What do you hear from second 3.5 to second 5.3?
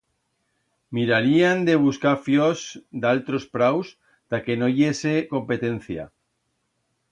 praus ta que no i hese